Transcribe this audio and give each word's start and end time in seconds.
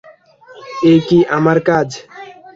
এ 0.83 0.93
কি 1.07 1.17
আমার 1.37 1.57
কাজ? 1.69 1.87